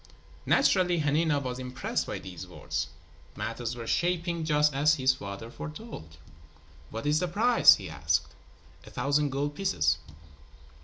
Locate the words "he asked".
7.75-8.33